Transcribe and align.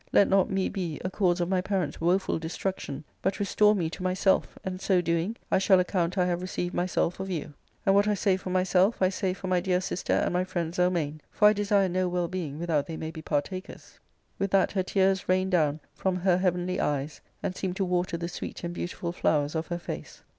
Let 0.11 0.27
not 0.27 0.49
me 0.49 0.67
be 0.67 0.99
a 1.05 1.11
cause 1.11 1.39
of 1.41 1.47
my 1.49 1.61
parents' 1.61 2.01
woeful 2.01 2.39
de 2.39 2.47
struction^ 2.47 3.03
but 3.21 3.39
restore 3.39 3.75
me 3.75 3.87
to 3.91 4.01
myself 4.01 4.57
and, 4.63 4.81
so 4.81 4.99
doing, 4.99 5.35
I 5.51 5.59
shall 5.59 5.79
account 5.79 6.17
I 6.17 6.25
have 6.25 6.41
received 6.41 6.73
myself 6.73 7.19
of 7.19 7.29
you. 7.29 7.53
And 7.85 7.93
what 7.93 8.07
I 8.07 8.15
say 8.15 8.35
for 8.35 8.49
myself^ 8.49 8.95
I 8.99 9.09
say 9.09 9.35
for 9.35 9.45
my 9.45 9.59
dear 9.59 9.79
sister 9.79 10.13
and 10.13 10.33
my 10.33 10.43
friend 10.43 10.73
Zelmane; 10.73 11.21
for 11.29 11.49
I 11.49 11.53
desire 11.53 11.87
no 11.87 12.09
well 12.09 12.27
being 12.27 12.57
without 12.57 12.87
they 12.87 12.97
may 12.97 13.11
be 13.11 13.21
partakers." 13.21 13.99
With 14.39 14.49
that 14.49 14.71
her 14.71 14.81
tears 14.81 15.29
rained 15.29 15.51
down 15.51 15.81
from 15.93 16.15
her 16.15 16.39
heavenly 16.39 16.79
eyes, 16.79 17.21
and 17.43 17.55
seemed 17.55 17.75
to 17.75 17.85
water 17.85 18.17
the 18.17 18.27
sweet 18.27 18.63
and 18.63 18.73
beautiful 18.73 19.11
flowers 19.11 19.53
of 19.53 19.67
her 19.67 19.77
face. 19.77 20.23